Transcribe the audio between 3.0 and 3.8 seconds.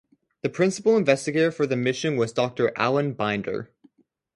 Binder.